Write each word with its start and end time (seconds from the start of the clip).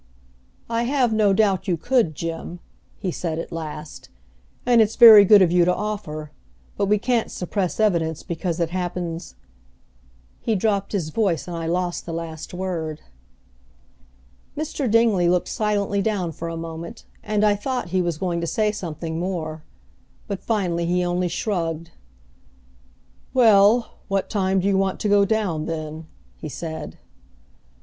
"I 0.67 0.81
have 0.85 1.13
no 1.13 1.31
doubt 1.31 1.67
you 1.67 1.77
could, 1.77 2.15
Jim," 2.15 2.59
he 2.97 3.11
said 3.11 3.37
at 3.37 3.51
last, 3.51 4.09
"and 4.65 4.81
it's 4.81 4.95
very 4.95 5.23
good 5.23 5.43
of 5.43 5.51
you 5.51 5.63
to 5.63 5.75
offer, 5.75 6.31
but 6.75 6.87
we 6.87 6.97
can't 6.97 7.29
suppress 7.29 7.79
evidence 7.79 8.23
because 8.23 8.59
it 8.59 8.71
happens" 8.71 9.35
He 10.41 10.55
dropped 10.55 10.93
his 10.93 11.09
voice 11.09 11.47
and 11.47 11.55
I 11.55 11.67
lost 11.67 12.07
the 12.07 12.13
last 12.13 12.51
word. 12.51 13.01
Mr. 14.57 14.89
Dingley 14.89 15.29
looked 15.29 15.49
silently 15.49 16.01
down 16.01 16.31
for 16.31 16.49
a 16.49 16.57
moment, 16.57 17.05
and 17.21 17.43
I 17.43 17.55
thought 17.55 17.89
he 17.89 18.01
was 18.01 18.17
going 18.17 18.41
to 18.41 18.47
say 18.47 18.71
something 18.71 19.19
more, 19.19 19.61
but 20.27 20.41
finally 20.41 20.87
he 20.87 21.05
only, 21.05 21.27
shrugged. 21.27 21.91
"Well, 23.35 23.99
what 24.07 24.31
time 24.31 24.61
do 24.61 24.67
you 24.67 24.79
want 24.79 24.99
to 25.01 25.09
go 25.09 25.25
down, 25.25 25.67
then?" 25.67 26.07
he 26.37 26.49
said. 26.49 26.97